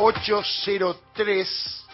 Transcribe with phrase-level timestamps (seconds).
[0.00, 1.86] 803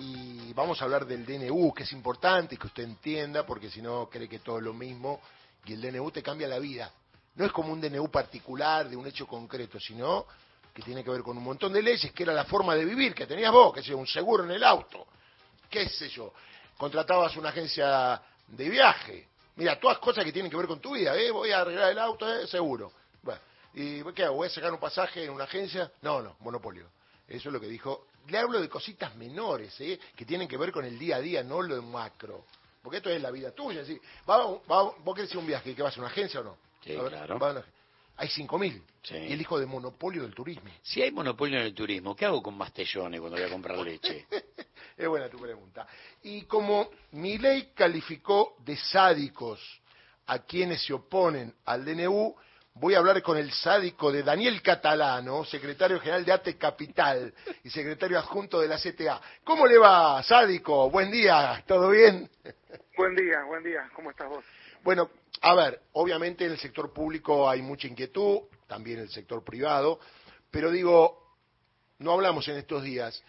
[0.00, 4.08] y vamos a hablar del DNU, que es importante que usted entienda, porque si no
[4.10, 5.20] cree que todo es lo mismo
[5.64, 6.90] y el DNU te cambia la vida.
[7.36, 10.26] No es como un DNU particular de un hecho concreto, sino
[10.74, 13.14] que tiene que ver con un montón de leyes, que era la forma de vivir
[13.14, 15.06] que tenías vos, que sea un seguro en el auto,
[15.70, 16.32] qué sé yo,
[16.76, 21.16] contratabas una agencia de viaje, mira, todas cosas que tienen que ver con tu vida,
[21.16, 21.30] ¿eh?
[21.30, 22.48] voy a arreglar el auto, ¿eh?
[22.48, 22.90] seguro.
[23.22, 23.40] Bueno,
[23.72, 24.34] ¿y qué hago?
[24.34, 25.92] ¿Voy a sacar un pasaje en una agencia?
[26.02, 26.95] No, no, monopolio.
[27.28, 28.06] Eso es lo que dijo.
[28.28, 29.98] Le hablo de cositas menores, ¿eh?
[30.14, 32.44] que tienen que ver con el día a día, no lo de macro.
[32.82, 33.84] Porque esto es la vida tuya.
[33.84, 33.98] ¿sí?
[34.28, 36.58] ¿Va, vos querés ir a un viaje, ¿qué vas a una agencia o no?
[36.84, 37.64] Sí, claro.
[38.16, 38.82] hay 5.000.
[39.02, 39.16] Sí.
[39.16, 40.70] Y el hijo de monopolio del turismo.
[40.82, 44.26] Si hay monopolio en el turismo, ¿qué hago con Mastellones cuando voy a comprar leche?
[44.96, 45.86] es buena tu pregunta.
[46.22, 49.60] Y como mi ley calificó de sádicos
[50.26, 52.34] a quienes se oponen al DNU,
[52.78, 57.32] voy a hablar con el sádico de Daniel Catalano, secretario general de ATE Capital
[57.64, 59.20] y secretario adjunto de la CTA.
[59.44, 60.90] ¿Cómo le va, sádico?
[60.90, 62.28] Buen día, ¿todo bien?
[62.96, 63.90] Buen día, buen día.
[63.94, 64.44] ¿Cómo estás vos?
[64.82, 69.42] Bueno, a ver, obviamente en el sector público hay mucha inquietud, también en el sector
[69.42, 69.98] privado,
[70.50, 71.34] pero digo,
[71.98, 73.22] no hablamos en estos días.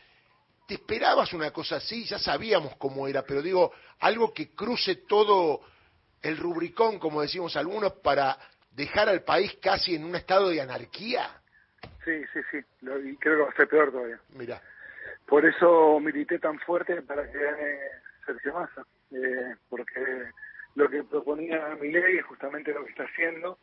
[0.68, 2.04] ¿Te esperabas una cosa así?
[2.04, 5.62] Ya sabíamos cómo era, pero digo, algo que cruce todo
[6.22, 8.38] el rubricón, como decimos algunos, para
[8.78, 11.28] dejar al país casi en un estado de anarquía?
[12.06, 12.58] Sí, sí, sí,
[13.04, 14.20] y creo que va a ser peor todavía.
[14.30, 14.62] Mira.
[15.26, 17.80] Por eso milité tan fuerte para que gane
[18.26, 20.32] Sergio Massa, eh, porque
[20.76, 23.58] lo que proponía mi ley es justamente lo que está haciendo,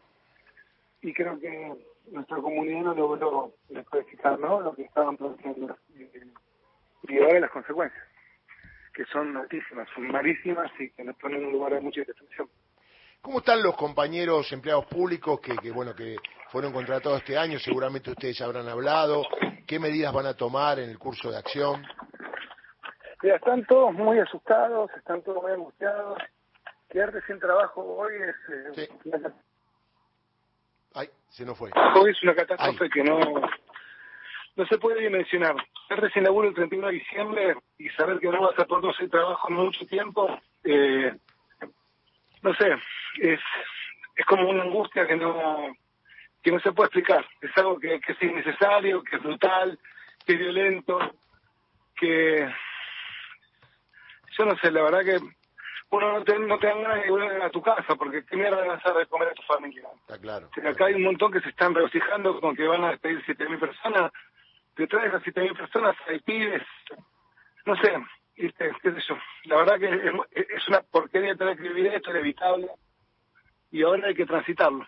[1.01, 1.73] y creo que
[2.11, 4.61] nuestra comunidad no logró descodificar ¿no?
[4.61, 5.79] lo que estaban planteando
[7.09, 8.03] y ahora las consecuencias,
[8.95, 12.49] que son altísimas, son malísimas y que nos ponen en un lugar de mucha destrucción.
[13.25, 16.17] ¿Cómo están los compañeros empleados públicos que, bueno que
[16.51, 17.59] fueron contratados este año?
[17.59, 19.25] Seguramente ustedes habrán hablado.
[19.67, 21.83] ¿Qué medidas van a tomar en el curso de acción?
[23.23, 26.19] están todos muy asustados, están todos muy angustiados.
[26.91, 28.85] Quedarte sin trabajo hoy es...
[28.85, 28.89] Eh,
[30.93, 31.71] Ay, se nos fue.
[31.99, 33.19] Hoy es una catástrofe que no
[34.57, 35.57] no se puede dimensionar.
[35.89, 39.09] Ser recién laburo el 31 de diciembre y saber que no vas a poder hacer
[39.09, 40.29] trabajo en mucho tiempo,
[40.63, 41.17] eh,
[42.45, 42.77] no sé,
[43.21, 43.41] es,
[44.15, 45.75] es como una angustia que no,
[46.43, 47.27] que no se puede explicar.
[47.41, 49.79] Es algo que, que es innecesario, que es brutal,
[50.27, 50.99] que es violento,
[51.97, 52.47] que
[54.37, 55.17] yo no sé, la verdad que
[55.91, 58.63] uno no te, no te dan ganas de volver a tu casa, porque qué mierda
[58.67, 59.89] vas a de comer a tu familia.
[60.01, 60.51] Está claro.
[60.69, 64.13] acá hay un montón que se están regocijando con que van a despedir 7.000 personas,
[64.77, 66.63] detrás de esas 7.000 personas hay pibes,
[67.65, 67.95] no sé,
[68.35, 68.51] qué
[68.83, 69.17] sé yo.
[69.45, 69.87] La verdad que
[70.33, 72.69] es, una porquería tener que vivir esto, es inevitable
[73.71, 74.87] y ahora hay que transitarlo.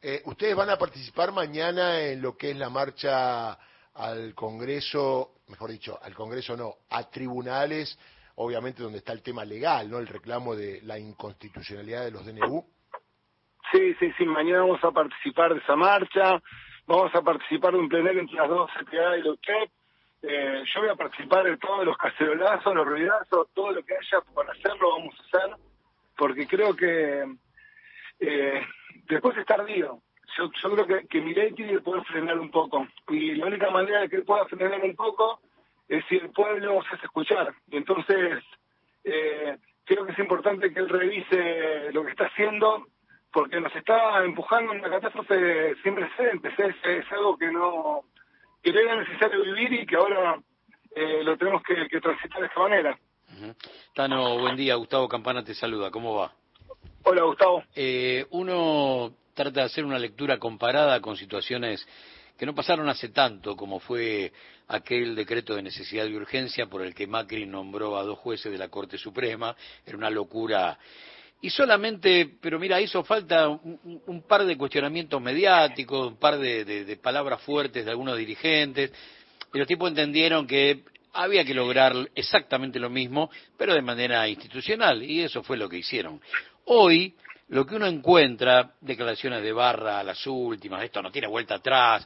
[0.00, 3.58] Eh, ¿Ustedes van a participar mañana en lo que es la marcha
[3.94, 7.98] al Congreso, mejor dicho, al Congreso no, a tribunales,
[8.36, 9.98] obviamente donde está el tema legal, ¿no?
[9.98, 12.64] El reclamo de la inconstitucionalidad de los DNU.
[13.72, 16.40] Sí, sí, sí, mañana vamos a participar de esa marcha,
[16.86, 19.70] vamos a participar de un plenario entre las dos CTA y los CHEP,
[20.22, 24.20] eh, yo voy a participar de todos los cacerolazos, los ruidazos, todo lo que haya
[24.34, 25.56] para hacerlo vamos a hacer,
[26.16, 27.24] porque creo que
[28.20, 28.66] eh,
[29.08, 30.00] después es tardío.
[30.36, 32.86] Yo, yo creo que, que mi ley tiene que poder frenar un poco.
[33.08, 35.40] Y la única manera de que él pueda frenar un poco
[35.88, 37.54] es si el pueblo se hace escuchar.
[37.70, 38.44] Y entonces,
[39.04, 42.86] eh, creo que es importante que él revise lo que está haciendo,
[43.32, 46.58] porque nos está empujando en una catástrofe sin precedentes.
[46.58, 48.04] Es, es algo que no
[48.62, 50.40] que era necesario vivir y que ahora
[50.94, 52.98] eh, lo tenemos que, transitar de esta manera.
[53.94, 54.74] Tano, buen día.
[54.74, 55.90] Gustavo Campana te saluda.
[55.90, 56.32] ¿Cómo va?
[57.04, 57.62] Hola, Gustavo.
[57.74, 61.86] Eh, uno trata de hacer una lectura comparada con situaciones
[62.36, 64.32] que no pasaron hace tanto, como fue
[64.68, 68.58] aquel decreto de necesidad y urgencia por el que Macri nombró a dos jueces de
[68.58, 69.56] la Corte Suprema.
[69.84, 70.78] Era una locura.
[71.40, 77.40] Y solamente, pero mira, hizo falta un, par de cuestionamientos mediáticos, un par de, palabras
[77.42, 78.92] fuertes de algunos dirigentes,
[79.54, 80.82] y los tipos entendieron que
[81.12, 85.78] había que lograr exactamente lo mismo, pero de manera institucional, y eso fue lo que
[85.78, 86.20] hicieron.
[86.64, 87.14] Hoy,
[87.48, 92.04] lo que uno encuentra, declaraciones de barra las últimas, esto no tiene vuelta atrás,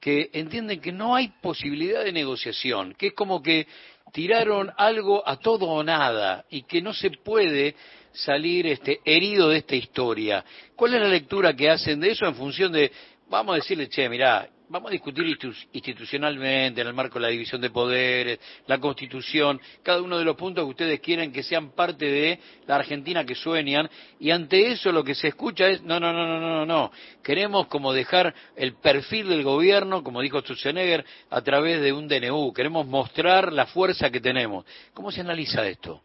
[0.00, 3.68] que entienden que no hay posibilidad de negociación, que es como que
[4.12, 7.76] tiraron algo a todo o nada y que no se puede
[8.12, 10.44] salir este, herido de esta historia.
[10.76, 12.90] ¿Cuál es la lectura que hacen de eso en función de,
[13.28, 15.26] vamos a decirle, che, mirá, vamos a discutir
[15.72, 20.34] institucionalmente, en el marco de la división de poderes, la constitución, cada uno de los
[20.34, 24.90] puntos que ustedes quieren que sean parte de la Argentina que sueñan, y ante eso
[24.90, 26.90] lo que se escucha es, no, no, no, no, no, no,
[27.22, 32.54] queremos como dejar el perfil del gobierno, como dijo Schwarzenegger, a través de un DNU,
[32.54, 34.64] queremos mostrar la fuerza que tenemos.
[34.94, 36.02] ¿Cómo se analiza esto?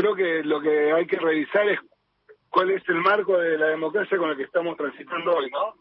[0.00, 1.80] Creo que lo que hay que revisar es
[2.48, 5.74] cuál es el marco de la democracia con el que estamos transitando hoy, ¿no?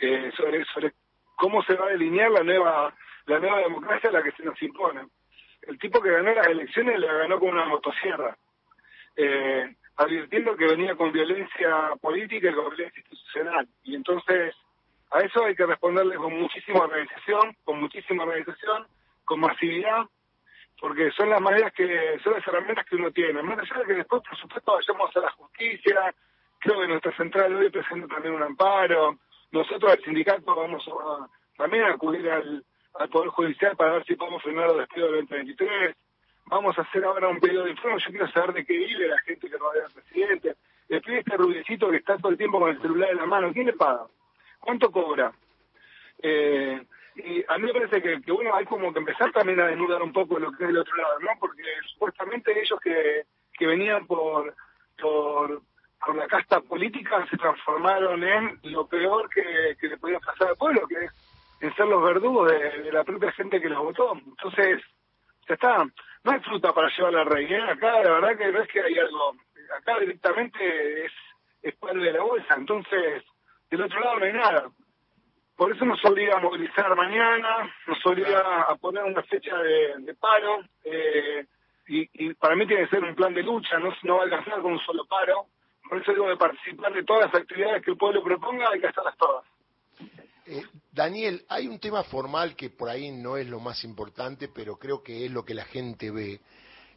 [0.00, 0.92] eh, sobre, sobre
[1.36, 2.94] cómo se va a delinear la nueva,
[3.26, 5.06] la nueva democracia a la que se nos impone.
[5.62, 8.36] El tipo que ganó las elecciones la ganó con una motosierra,
[9.16, 13.68] eh, advirtiendo que venía con violencia política y con violencia institucional.
[13.84, 14.54] Y entonces
[15.10, 18.86] a eso hay que responderle con muchísima organización, con muchísima organización,
[19.24, 20.06] con masividad,
[20.78, 23.42] porque son las maneras que, son las herramientas que uno tiene.
[23.42, 26.14] Más allá de que después, por supuesto, vayamos a la justicia,
[26.58, 29.18] creo que nuestra central hoy presenta también un amparo,
[29.52, 32.64] nosotros, el sindicato, vamos a, también a acudir al,
[33.10, 35.96] Poder Judicial para ver si podemos frenar los despidos del 2023.
[36.46, 38.00] Vamos a hacer ahora un pedido de informe.
[38.00, 40.56] Yo quiero saber de qué vive la gente que rodea al presidente.
[40.88, 43.52] Le pide este rubiecito que está todo el tiempo con el celular en la mano.
[43.52, 44.06] ¿Quién le paga?
[44.58, 45.32] ¿Cuánto cobra?
[46.20, 46.82] Eh,
[47.16, 50.02] y a mí me parece que, que, bueno, hay como que empezar también a desnudar
[50.02, 51.30] un poco lo que es el otro lado, ¿no?
[51.38, 51.62] Porque
[51.92, 54.54] supuestamente ellos que, que venían por,
[54.96, 60.86] por la casta política se transformaron en lo peor que, le podía pasar al pueblo,
[60.88, 61.12] que es
[61.60, 64.14] en ser los verdugos de, la propia gente que los votó.
[64.14, 64.82] Entonces,
[65.46, 65.84] ya está,
[66.24, 67.40] no hay fruta para llevar la.
[67.40, 67.62] ¿eh?
[67.70, 69.34] Acá la verdad que no es que hay algo,
[69.78, 71.12] acá directamente es,
[71.62, 73.22] es padre de la bolsa, entonces
[73.70, 74.70] del otro lado no hay nada.
[75.60, 80.64] Por eso nos obliga a movilizar mañana, nos obliga a poner una fecha de, paro,
[80.84, 81.44] eh,
[81.86, 84.62] y, para mí tiene que ser un plan de lucha, no, no va a alcanzar
[84.62, 85.48] con un solo paro,
[85.86, 88.86] por eso digo de participar de todas las actividades que el pueblo proponga, hay que
[88.86, 89.44] hacerlas todas.
[90.46, 90.62] Eh,
[90.92, 95.02] Daniel, hay un tema formal que por ahí no es lo más importante, pero creo
[95.02, 96.40] que es lo que la gente ve.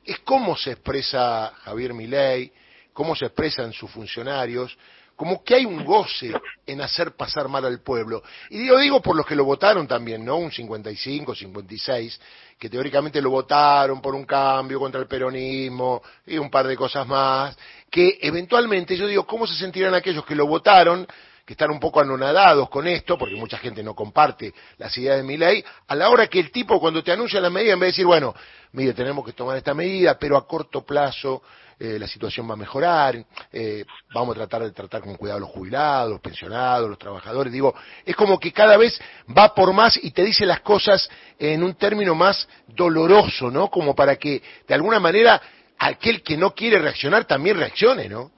[0.06, 2.50] Es cómo se expresa Javier Milei,
[2.94, 4.78] cómo se expresan sus funcionarios,
[5.16, 6.34] como que hay un goce
[6.66, 8.24] en hacer pasar mal al pueblo.
[8.50, 10.38] Y lo digo por los que lo votaron también, ¿no?
[10.38, 12.20] Un 55, 56,
[12.58, 17.08] que teóricamente lo votaron por un cambio contra el peronismo y un par de cosas
[17.08, 17.58] más,
[17.90, 21.08] que eventualmente yo digo, ¿cómo se sentirán aquellos que lo votaron?
[21.46, 25.24] Que están un poco anonadados con esto, porque mucha gente no comparte las ideas de
[25.24, 27.88] mi ley, a la hora que el tipo cuando te anuncia la medida, en vez
[27.88, 28.34] de decir, bueno,
[28.72, 31.42] mire, tenemos que tomar esta medida, pero a corto plazo
[31.80, 33.18] eh, la situación va a mejorar,
[33.52, 37.52] eh, vamos a tratar de tratar con cuidado a los jubilados, los pensionados, los trabajadores.
[37.52, 37.76] Digo,
[38.06, 39.00] es como que cada vez
[39.36, 43.70] va por más y te dice las cosas en un término más doloroso, ¿no?
[43.70, 45.42] Como para que de alguna manera
[45.78, 48.32] aquel que no quiere reaccionar también reaccione, ¿no?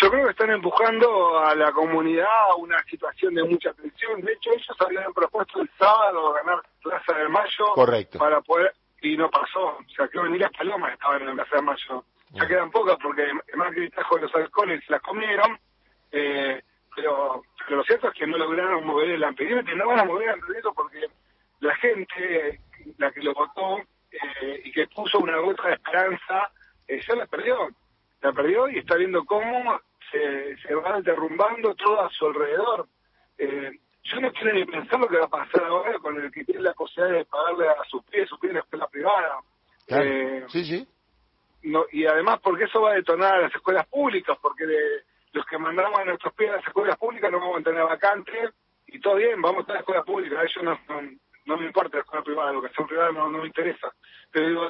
[0.00, 4.20] Yo creo que están empujando a la comunidad a una situación de mucha tensión.
[4.20, 8.18] De hecho, ellos habían propuesto el sábado ganar Plaza de Mayo Correcto.
[8.18, 9.78] para poder y no pasó.
[9.78, 12.04] O sea, que ni las palomas estaban en la Plaza de Mayo.
[12.30, 15.58] Ya quedan pocas porque Macri trajo los halcones las comieron,
[16.12, 16.62] eh,
[16.94, 20.04] pero, pero lo cierto es que no lograron mover el amperímetro y no van a
[20.04, 21.06] mover el amperímetro porque
[21.60, 22.60] la gente,
[22.98, 23.78] la que lo votó
[24.12, 26.50] eh, y que puso una gota de esperanza,
[26.86, 27.68] eh, ya la perdió.
[28.20, 29.80] La perdió y está viendo cómo
[30.10, 32.88] se, se va derrumbando todo a su alrededor.
[33.38, 33.72] Eh,
[34.04, 36.62] yo no quiero ni pensar lo que va a pasar ahora con el que tiene
[36.62, 39.40] la posibilidad de pagarle a sus pies, sus pies la escuela privada.
[39.88, 40.88] Eh, sí, sí.
[41.62, 45.02] No, y además porque eso va a detonar a las escuelas públicas, porque de,
[45.32, 48.50] los que mandamos a nuestros pies a las escuelas públicas no vamos a tener vacantes,
[48.86, 51.02] y todo bien, vamos a estar en escuelas públicas, a ellos no,
[51.44, 53.92] no, me importa la escuela privada, la educación privada no, no me interesa.
[54.30, 54.68] Pero digo,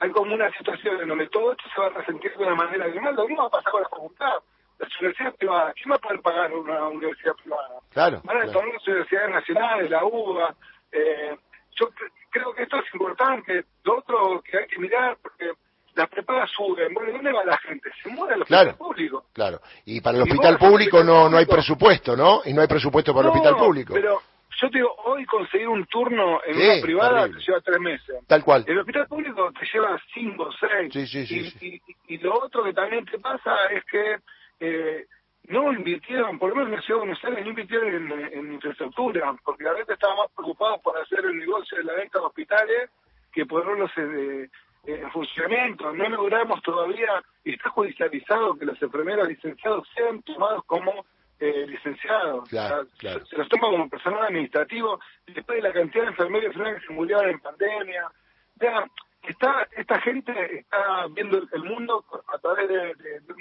[0.00, 2.92] hay como una situación en donde todo esto se va a resentir de una manera
[2.92, 4.42] que mismo va a pasar con la facultad
[4.80, 7.80] las universidades privadas, ¿quién va a poder pagar una universidad privada?
[7.90, 8.22] Claro.
[8.24, 8.72] Van a claro.
[8.72, 10.54] las universidades nacionales, la UBA.
[10.92, 11.36] Eh,
[11.78, 11.88] yo
[12.30, 13.64] creo que esto es importante.
[13.84, 15.52] Lo otro que hay que mirar, porque
[15.94, 16.94] las prepagas suben.
[16.94, 17.90] Bueno, ¿dónde va la gente?
[18.02, 19.24] Se muere el hospital público.
[19.34, 19.60] Claro.
[19.84, 22.40] Y para el hospital público no, no hay presupuesto, ¿no?
[22.44, 23.92] Y no hay presupuesto para el hospital público.
[23.92, 24.22] Pero
[24.60, 28.16] yo te digo, hoy conseguir un turno en una privada te lleva tres meses.
[28.26, 28.64] Tal cual.
[28.66, 30.92] El hospital público te lleva cinco, seis.
[30.92, 34.16] Sí, sí, sí, y, y, lo otro que también te pasa es que
[34.60, 35.06] eh,
[35.48, 39.34] no invirtieron, por lo menos en la ciudad de Buenos Aires, no invirtieron en, infraestructura,
[39.44, 42.90] porque la gente estaba más preocupada por hacer el negocio de la venta de hospitales
[43.32, 44.50] que ponerlos en,
[44.84, 45.92] en funcionamiento.
[45.92, 51.04] No logramos todavía, y está judicializado que los enfermeros licenciados sean tomados como
[51.40, 52.48] eh, licenciados.
[52.50, 57.30] Se los toma como personal administrativo después de la cantidad de enfermeros que se murieron
[57.30, 58.10] en pandemia.
[58.56, 58.86] Ya,
[59.22, 63.34] está, esta gente está viendo el mundo a través de, de, de,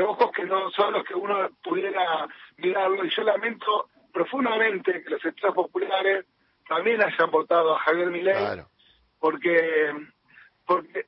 [0.00, 2.26] ojos que no son los que uno pudiera
[2.58, 3.04] mirarlo.
[3.04, 6.26] Y yo lamento profundamente que los sectores populares
[6.68, 8.62] también hayan votado a Javier Milei,
[9.18, 9.92] porque,
[10.66, 11.06] porque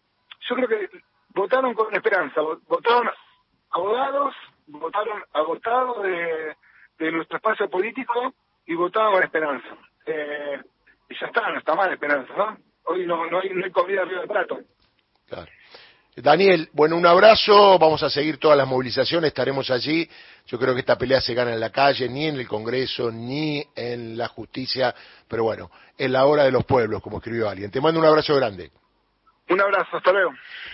[0.49, 0.91] yo creo que
[1.29, 3.11] votaron con esperanza, votaron
[3.71, 4.35] abogados,
[4.67, 6.57] votaron agotados de,
[6.99, 8.35] de nuestro espacio político
[8.67, 9.77] y votaron con esperanza.
[10.07, 10.61] Eh,
[11.09, 12.59] y ya está, no está mal esperanza, ¿no?
[12.85, 14.59] Hoy no, no, hay, no hay comida arriba del plato.
[15.27, 15.51] Claro.
[16.17, 20.09] Daniel, bueno, un abrazo, vamos a seguir todas las movilizaciones, estaremos allí.
[20.47, 23.63] Yo creo que esta pelea se gana en la calle, ni en el Congreso, ni
[23.75, 24.95] en la justicia,
[25.29, 27.71] pero bueno, es la hora de los pueblos, como escribió alguien.
[27.71, 28.71] Te mando un abrazo grande.
[29.51, 30.31] Un abrazo, hasta luego.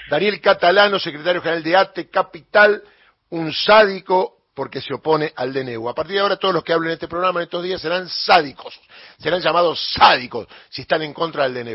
[0.09, 2.83] Daniel Catalano, secretario general de ATE Capital,
[3.31, 5.89] un sádico porque se opone al DNU.
[5.89, 8.09] A partir de ahora todos los que hablen en este programa en estos días serán
[8.09, 8.79] sádicos,
[9.19, 11.71] serán llamados sádicos si están en contra del DNU.